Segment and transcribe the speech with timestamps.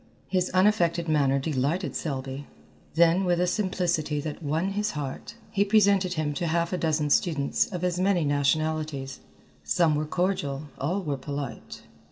[0.27, 2.47] His unaffected manner delighted Selby.
[2.95, 7.11] Then with a simplicity that won his heart, he presented him to half a dozen
[7.11, 9.19] students of as many nationalities.
[9.63, 11.83] Some were cordial, all were polite.